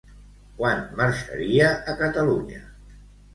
[0.61, 2.63] Quan marxaria a Catalunya?